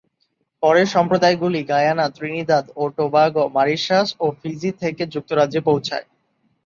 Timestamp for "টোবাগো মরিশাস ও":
2.97-4.35